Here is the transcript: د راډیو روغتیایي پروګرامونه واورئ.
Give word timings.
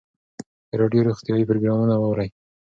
د 0.69 0.71
راډیو 0.81 1.05
روغتیایي 1.07 1.47
پروګرامونه 1.49 1.95
واورئ. 1.97 2.29